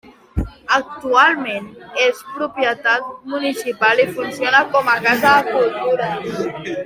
Actualment 0.75 1.67
és 2.05 2.23
propietat 2.37 3.11
municipal 3.35 4.03
i 4.05 4.09
funciona 4.17 4.63
com 4.77 4.89
a 4.95 4.97
Casa 5.05 5.35
de 5.43 5.55
Cultura. 5.59 6.11